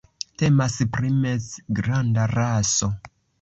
Temas 0.41 0.77
pri 0.95 1.11
mezgranda 1.25 2.27
raso. 2.33 2.91